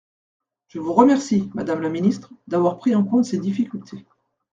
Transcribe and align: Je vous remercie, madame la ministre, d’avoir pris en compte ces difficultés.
Je 0.69 0.79
vous 0.79 0.93
remercie, 0.93 1.51
madame 1.53 1.81
la 1.81 1.89
ministre, 1.89 2.33
d’avoir 2.47 2.79
pris 2.79 2.95
en 2.95 3.03
compte 3.03 3.25
ces 3.25 3.37
difficultés. 3.37 4.03